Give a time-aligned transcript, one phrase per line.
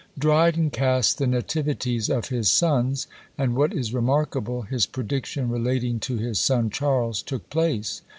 [0.17, 3.05] Dryden cast the nativities of his sons;
[3.37, 8.01] and, what is remarkable, his prediction relating to his son Charles took place.